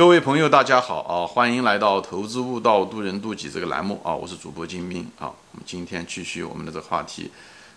[0.00, 1.26] 各位朋友，大家好啊！
[1.26, 4.14] 欢迎来到《投资悟道，渡人渡己》这个栏目啊！
[4.14, 5.28] 我是主播金兵啊！
[5.52, 7.30] 我们今天继续我们的这个话题，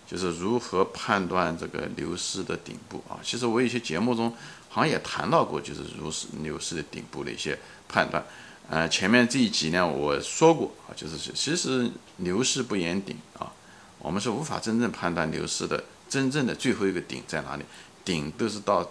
[0.06, 3.20] 就是如何判断这个牛市的顶部啊！
[3.22, 4.34] 其实我有些节目中
[4.70, 8.24] 好像也谈到过，就是如是牛市的顶部的一些判断。
[8.70, 13.52] 呃，前面这一集呢，我说过啊，就是其实牛市不言顶啊，
[13.98, 17.64] 我们是无法真正判断牛市的真正的最后一个顶在哪里，
[18.02, 18.88] 顶都是到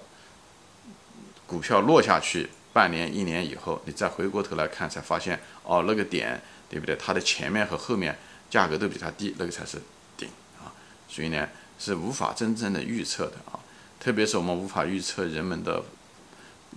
[1.48, 2.48] 股票落下去。
[2.74, 6.96] 半年、一年以后，你再回过头来看，才发现哦，那个点，对不对？
[6.96, 8.18] 它的前面和后面
[8.50, 9.80] 价格都比它低，那个才是
[10.18, 10.74] 顶啊。
[11.08, 13.60] 所以呢，是无法真正的预测的啊。
[14.00, 15.84] 特别是我们无法预测人们的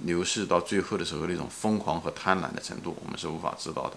[0.03, 3.97] 牛市到最后的时候那种疯狂和贪婪的程度，我们是无法知道的。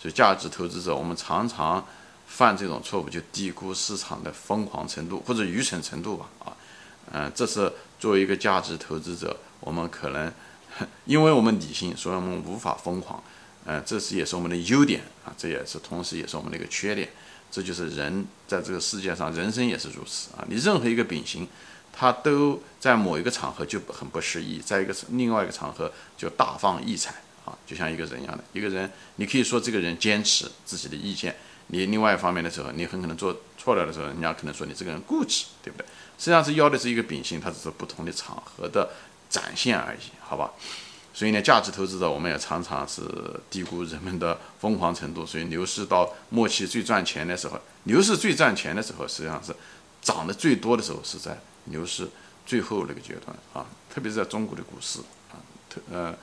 [0.00, 1.84] 所以，价值投资者我们常常
[2.28, 6.56] 犯这种错误，就低估市场的疯狂程度或者愚蠢程度吧啊。
[7.12, 10.32] 嗯，这是作为一个价值投资者，我们可能。
[11.06, 13.22] 因为我们理性，所以我们无法疯狂，
[13.64, 17.08] 呃，这是也是我们的优点啊，这也是同时也是我们的一个缺点。
[17.52, 20.44] 这就是人在这个世界上，人生也是如此啊。
[20.48, 21.48] 你任何一个秉性，
[21.92, 27.10] 它都在某一个场合就很不适宜，在一个另外一个场合就大放异彩
[27.44, 28.44] 啊，就像一个人一样的。
[28.52, 31.34] 一个人，你可以说这个人坚持自己的意见，
[31.66, 35.84] 你另外一方面的时候，你很可能做错了的时候，人家可能说你这个人固执，对不对？
[36.16, 38.90] 实际上是要的是一个秉性，它只是不同的场合的。
[39.30, 40.50] 展现而已，好吧。
[41.12, 43.02] 所以呢，价值投资者我们也常常是
[43.50, 45.26] 低估人们的疯狂程度。
[45.26, 49.54] 所以牛市到末期最赚钱的时候，牛市最赚钱的时候，实际上是
[50.00, 52.08] 涨得最多的时候，是在牛市
[52.46, 53.66] 最后那个阶段啊。
[53.92, 55.36] 特别是在中国的股市啊，
[55.68, 56.14] 特呃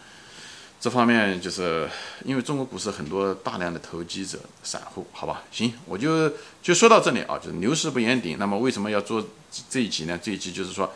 [0.79, 1.87] 这方面就是
[2.23, 5.43] 因为中国股市很多大量的投机者、散户，好吧。
[5.51, 6.31] 行，我就
[6.63, 8.37] 就说到这里啊，就是牛市不言顶。
[8.39, 9.23] 那么为什么要做
[9.69, 10.17] 这一集呢？
[10.23, 10.91] 这一集就是说。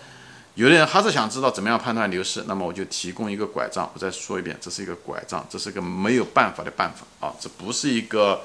[0.61, 3.89] 有的人还是想知道怎么样判断牛市，那么我就提供一个拐杖。
[3.95, 7.33] 我再说一遍，这是一个拐杖，这是个没有办法的办法啊！
[7.39, 8.43] 这不是一个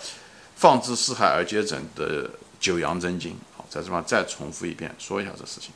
[0.55, 3.37] 放之四海而皆准的九阳真经。
[3.55, 5.73] 好，在这方再重复一遍，说一下这事情。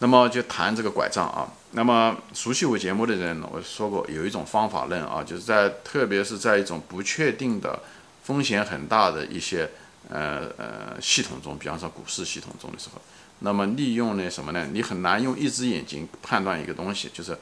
[0.00, 1.46] 那么就谈这个拐杖啊。
[1.70, 7.78] 那么熟悉我节目的人，我说过有一种方法论啊，就是在特别是在一种不确定的、
[8.24, 9.70] 风险很大的一些
[10.08, 13.00] 呃呃系统中，比方说股市系统中的时候。
[13.40, 14.68] 那么利用呢什么呢？
[14.72, 17.36] 你很难用一只眼睛判断一个东西，就是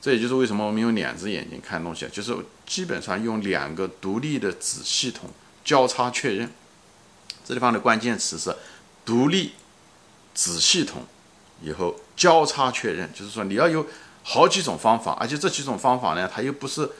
[0.00, 2.36] 这也就是为什么我们用两只眼睛看东西，就是
[2.66, 5.30] 基本上用两个独立的子系统
[5.64, 6.50] 交叉确认。
[7.44, 8.54] 这地方的关键词是
[9.06, 9.52] 独立
[10.34, 11.06] 子系统
[11.62, 13.86] 以后交叉确认，就是说你要有
[14.24, 16.90] 好几种方法，而且这几种方法呢，它又不是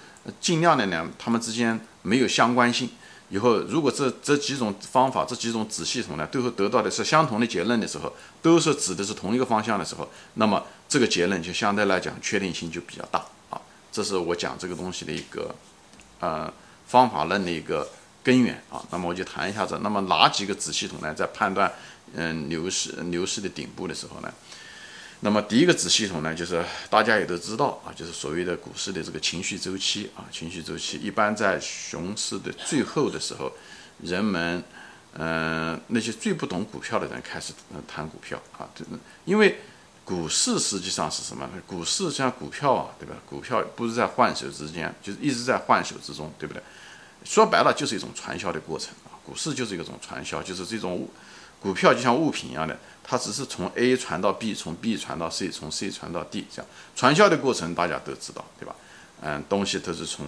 [0.41, 2.89] 尽量的呢，它们之间没有相关性。
[3.31, 13.61] 以后，如果这这几种方法、这几种子系统呢，最后得到的是相同的结论的时候，都是指的是同一个方向的时候，那么这个结论就相对来讲确定性就比较大啊。
[13.93, 15.55] 这是我讲这个东西的一个
[16.21, 16.53] 呃
[16.87, 17.87] 方法论的一个
[18.23, 18.83] 根源啊。
[18.91, 21.71] 那么我就谈一下子，那么哪几个子系统呢，在判断
[22.15, 24.33] 嗯牛市牛市的顶部的时候呢？
[25.21, 33.53] 那么第一个子系统呢，就是大家也都知道啊，就是所谓的股市的这个情绪周期啊，情绪周期一般在熊市的最后的时候，
[34.01, 34.63] 人们，
[35.15, 37.53] 嗯，那些最不懂股票的人开始
[37.89, 38.85] 谈股票啊，这
[39.25, 39.59] 因为
[40.05, 41.51] 股市实际上是什么呢？
[41.67, 43.17] 股市像股票啊，对吧？
[43.27, 46.63] 股票不是在换手之间，就是一直在换手之中，对不对？
[47.25, 51.09] 说白了就是一种传销的过程啊，股市就是一种传销，就是这种。
[51.61, 58.75] 股票就像物品一样的，它只是从 A 传到 B，从 B 传到 C，从 C 传到 D，这样传销的过程大家都知道，对吧？
[59.21, 60.27] 嗯，东西都是从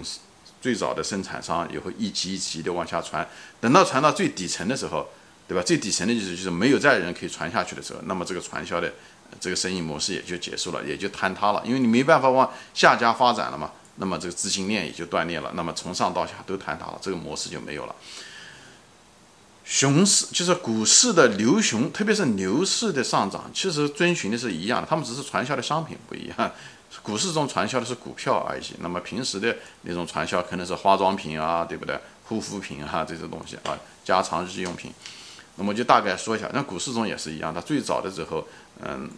[0.60, 3.26] 最早的生产商，以后一级一级的往下传，
[3.60, 5.08] 等到传到最底层的时候，
[5.46, 5.62] 对吧？
[5.62, 8.92] 最底层的就是就是没有再人可以传下去的时候，那么这个传销的
[9.38, 17.94] 这个生意模式也就结束了，也就坍塌了，因为你没办法往下家发展了嘛，那么这个资金链也就断裂了，那么从上到下都坍塌了，这个模式就没有了。
[19.80, 26.52] 熊市就是股市的牛熊，特别是牛市的上涨，其实遵循的是一样的，他们只是传销的商品不一样。
[27.02, 31.98] 股市中传销的是股票而已，那么平时的那种传销可能是化妆品啊，对不对？
[32.26, 33.72] 护肤品啊这些东西啊，
[34.04, 34.92] 家常日用品。
[35.56, 38.46] 那么就大概说一下，那股市中也是一样，他最早的时候，
[38.82, 39.08] 嗯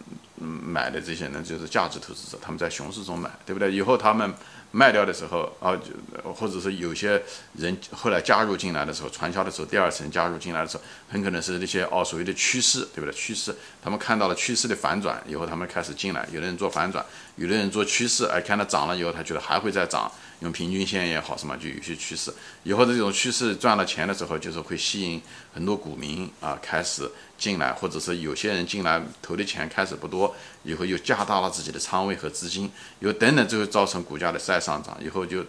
[0.43, 3.71] 买的这些人就是价值投资者，他们在熊市中买，对不对？
[3.71, 4.33] 以后他们。
[4.75, 7.21] 卖掉的时候啊，就或者是有些
[7.53, 13.13] 人后来加入进来的时候，传销的时候，第二层加入进来的时候，很可能是那些哦所谓的趋势，对不对？
[13.13, 16.27] 趋势，他们看到了趋势的反转以后，他们开始进来。
[16.31, 17.05] 有的人做反转，
[17.35, 22.33] 有的人做趋势，哎，看到涨了以后，他觉得还会再涨，用平均线也好什么，就有些趋势。
[22.63, 25.21] 以后这种趋势赚了钱的时候，就是会吸引
[25.53, 27.07] 很多股民啊开始
[27.37, 30.32] 进来，或者是有些人进来投的钱开始不多，
[30.63, 32.71] 以后又加大了自己的仓位和资金，
[33.01, 34.59] 又等等，最后造成股价的再。
[34.63, 35.43] 上涨，以后就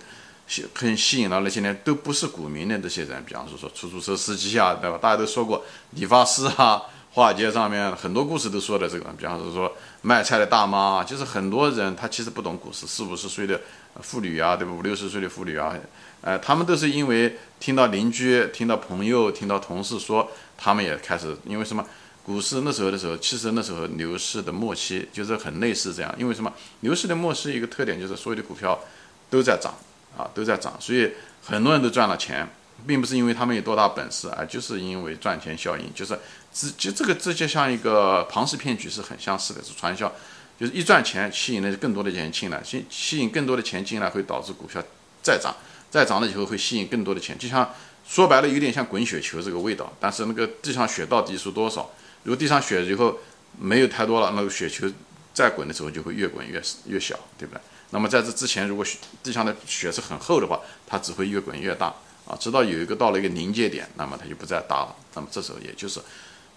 [0.48, 4.98] 吸很吸引了那些呢都不是股民的这些人，比方说说出租车司机啊，对吧？
[5.00, 6.82] 大家都说过理发师啊，
[7.12, 9.72] 华尔街上面很多故事都说的这个，比方说说
[10.02, 13.60] 卖菜的大妈，就是很多人他其实不懂股市，四五十岁的
[14.00, 14.72] 妇女啊，对吧？
[14.72, 15.76] 五六十岁的妇女啊，
[16.22, 20.28] 呃，他们都是因为听到邻居、听到朋友、听到同事说，
[20.58, 21.86] 他们也开始因为什么？
[22.24, 26.50] 股市那时候的时候，其实那时候牛市的末期就是很类似这样，因为什么？
[26.80, 28.80] 牛市的末期一个特点就是所有的股票
[29.28, 29.74] 都在涨
[30.16, 31.12] 啊，都在涨，所以
[31.44, 32.48] 很多人都赚了钱，
[32.86, 36.18] 并不是因为他们有多大本事啊，就是因为赚钱效应，就是
[36.50, 40.10] 只就这个这就像一个庞氏骗局是很相似的，是传销，
[40.58, 44.82] 就是一赚钱吸引了更多的钱进来，吸吸引更多的钱进来会导致股票
[45.22, 45.54] 再涨，
[45.90, 47.70] 再涨了以后会吸引更多的钱，就像
[48.08, 51.90] 说白了有点像滚雪球这个味道，但是那个地上雪到底是多少？
[52.24, 53.18] 如果地上雪以后
[53.58, 54.86] 没有太多了，那个雪球
[55.32, 57.60] 再滚的时候就会越滚越越小，对不对？
[57.90, 61.94] 那么在这之前，如果雪地上的雪是很厚的话，它只会越滚越大
[62.26, 64.96] 啊，直到有一个到了一个临界点，那么它就不再大了。
[65.14, 66.00] 那么这时候也就是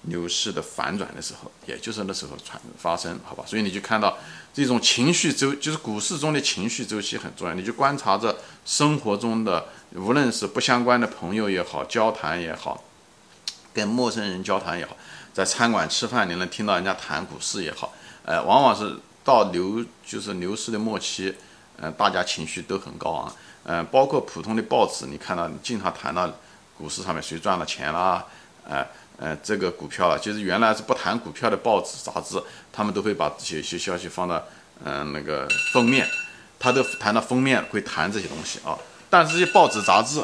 [0.03, 3.43] 牛市的反转的时候，也就是那时候传发生，好吧？
[3.45, 4.17] 所以你就看到
[4.53, 7.53] 这种情绪周，就是股市中的情绪周期很重要。
[7.53, 8.35] 你就观察着
[8.65, 12.83] 生活中的，无论是不相关的朋友也好，交谈也好，
[13.73, 14.95] 跟陌生人交谈也好。
[15.37, 17.93] 在餐馆吃饭，你能听到人家谈股市也好，
[18.25, 21.31] 呃，往往是到牛就是牛市的末期，
[21.79, 23.35] 嗯，大家情绪都很高昂，
[23.65, 26.27] 嗯，包括普通的报纸，你看到经常谈到
[26.75, 28.25] 股市上面谁赚了钱啦，
[28.67, 28.83] 呃，
[29.19, 32.41] 呃，这个股票啊，就是原来是不谈股票的报纸杂志，
[32.73, 34.43] 他们都会把这些消息放到
[34.83, 36.09] 嗯那个封面，
[36.57, 38.75] 他都谈到封面会谈这些东西啊，
[39.07, 40.19] 但是这些报纸杂志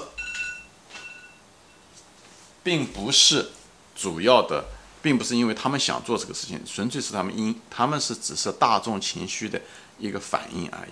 [2.63, 3.51] 并不是
[3.95, 4.65] 主要的。
[5.03, 9.61] 并不是因为他们想做这个事情，纯粹是他们因他们是只是大众情绪的
[9.99, 10.91] 一个反应而已，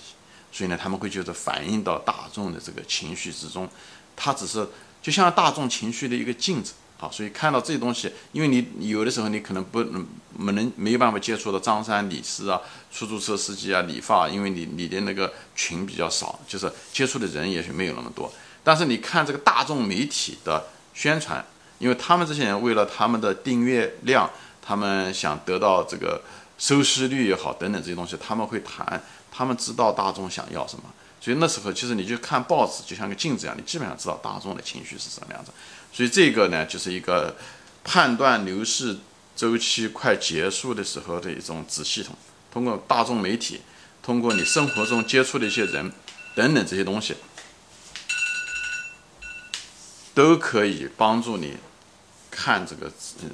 [0.51, 3.69] 所以呢，他们会觉得反映到大众的这个情绪之中，
[4.17, 4.67] 它只是
[5.01, 7.09] 就像大众情绪的一个镜子啊。
[7.09, 10.05] 所以看到这些东西，因为你有的时候你可能不能
[10.37, 12.59] 没能没有办法接触到张三李四啊、
[12.91, 18.29] 出租车司机啊、理发，因为你你的那个群比较少，就是接触的人也许没有那么多。
[18.61, 21.45] 但是你看这个大众媒体的宣传。
[21.81, 24.29] 因为他们这些人为了他们的订阅量，
[24.61, 26.21] 他们想得到这个
[26.59, 29.01] 收视率也好，等等这些东西，他们会谈，
[29.31, 30.83] 他们知道大众想要什么，
[31.19, 35.51] 所以那时候其实你就看报纸，就像个镜子一样，你基本上知道大众的情绪是什么样子。
[35.91, 37.35] 所以这个呢，就是一个
[37.83, 38.97] 判断牛市
[39.35, 42.15] 周期快结束的时候的一种子系统，
[42.51, 43.59] 通过大众媒体，
[44.03, 45.91] 通过你生活中接触的一些人
[46.35, 47.15] 等等这些东西，
[50.13, 51.57] 都可以帮助你。
[52.31, 52.89] 看这个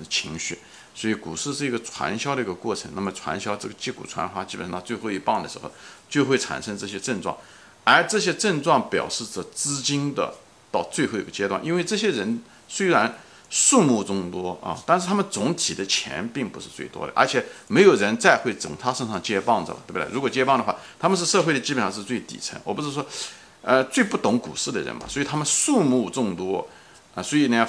[0.10, 0.58] 情绪，
[0.96, 2.92] 所以股市是一个传销的一个过程。
[2.96, 5.72] 那么传销这个击鼓传花，基本上到最后一棒的时候，
[6.10, 7.38] 就会产生这些症状，
[7.84, 10.34] 而这些症状表示着资金的
[10.72, 11.64] 到最后一个阶段。
[11.64, 20.08] 因为这些人虽然数目众多啊，但是他们总体的钱并不是最多的，而且没有人再会从他身上接棒子了，对不对？
[20.12, 22.60] 如果接棒的话，他们是社会的基本上是最底层。
[22.64, 23.06] 我不是说，
[23.62, 26.68] 呃，最不懂股市的人嘛，所以他们数目众多
[27.14, 27.68] 啊，所以呢。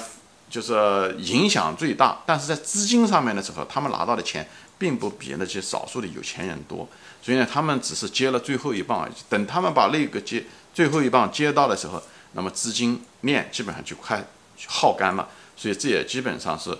[0.49, 6.87] 就是影响最大，但是在资金上面的时候，他们拿到的钱并不比那些少数的有钱人多，
[7.21, 9.13] 所以呢，他们只是接了最后一棒而已。
[9.29, 10.43] 等他们把那个接
[10.73, 12.01] 最后一棒接到的时候，
[12.33, 14.25] 那么资金链基本上就快
[14.67, 16.77] 耗干了，所以这也基本上是。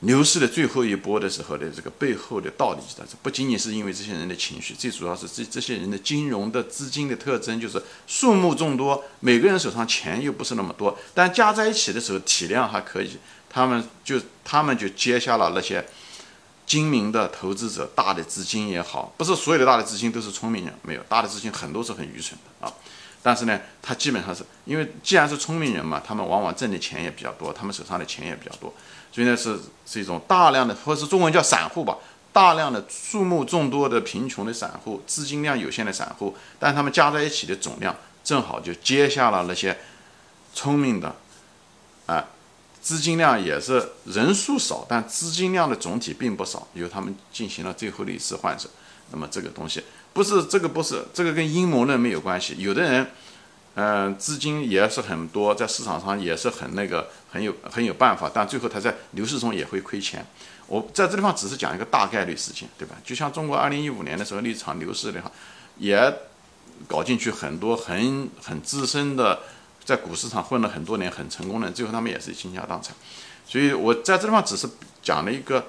[0.00, 13.18] 牛市的最后一波的时候的这个背后的道理是，不仅仅是因为这些人的情绪，最主要是这这些人的金融的资金的特征，就是数目众多，每个人手上钱又不是那么多，但加在一起的时候体量还可以，
[13.50, 15.84] 他们就他们就接下了那些
[16.64, 22.72] 精明的投资者，大的资金也好，不是所有的大的资金都是聪明人，没有大的资金很多是很愚蠢的啊。
[23.22, 28.72] 但是呢，他基本上是因为既然是聪明人嘛，他们往往挣的钱也比较多，他们手上的钱也比较多，
[29.12, 31.98] 所以呢是是一种大量的，或是中文叫散户吧，
[32.32, 39.76] 大量的数目众多的贫穷的散户，资金量有限的散户，但他们加在一起的总量正好就接下了那些
[40.54, 41.16] 聪明的，
[42.06, 42.24] 啊，
[42.80, 48.68] 资金量也是人数少，但资金量的总体并不少，由他们进行了最后的一次换手，
[49.10, 49.82] 那么这个东西。
[50.18, 52.56] 不是这个，不是这个，跟阴谋论没有关系。
[52.58, 53.06] 有的人，
[53.76, 60.26] 嗯，资金也是很多，在市场上也是很那个，很有很有办法，但最后他在牛市中也会亏钱。
[60.66, 62.96] 我在这地方只是讲一个大概率事情，对吧？
[63.04, 65.30] 就像中国二零一五年的时候那场牛市的话，
[65.76, 66.12] 也
[66.88, 69.38] 搞进去很多很很资深的，
[69.84, 72.92] 在股市上混了很多年很成功的，最后他们也是倾家荡产。
[73.46, 74.68] 所以我在这地方只是
[75.00, 75.64] 讲了一个。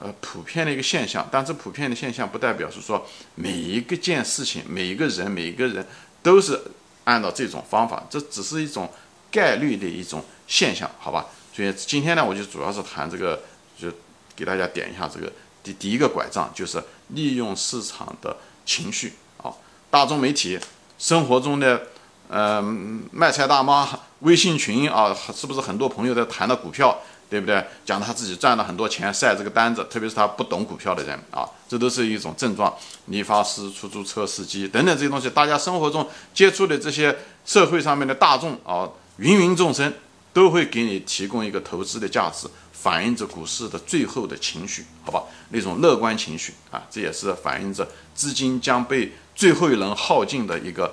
[0.00, 5.86] 呃，普遍的一个现象，但这普遍的现象不代表是说每一个件事情、每一个人、每一个人
[6.22, 6.60] 都是
[7.04, 8.90] 按照这种方法，这只是一种
[9.30, 11.26] 概率的一种现象，好吧？
[11.54, 13.42] 所以今天呢，我就主要是谈这个，
[13.78, 13.88] 就
[14.34, 15.30] 给大家点一下这个
[15.62, 19.52] 第第一个拐杖，就是利用市场的情绪啊，
[19.90, 20.58] 大众媒体
[20.98, 21.88] 生活中的。
[22.32, 22.62] 呃，
[23.10, 23.88] 卖菜大妈
[24.20, 27.64] 微信群啊，是不是很多朋友在谈的股票，对不对？
[27.86, 32.74] 讲他自己赚了很多钱，晒这个单子，特别是他不懂股票的人啊，这都是一种症状。
[33.06, 39.92] 理发师、出租车司机等等这些东西，大家生活中接触的这些社会上面的大众啊，芸芸众生
[40.32, 45.22] 都会给你提供一个投资的价值，反映着股市的最后的情绪，好吧？
[45.50, 50.92] 那种乐观情绪啊，这也是反映着资金将被最后一轮耗尽的一个。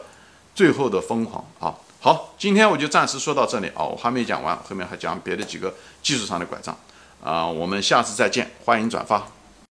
[0.57, 1.69] 最后的疯狂啊！
[1.99, 6.77] 好，今天我就暂时说到这里啊，我还没讲完，后面还讲别的几个技术上的拐杖
[7.23, 9.27] 啊，我们下次再见，欢迎转发。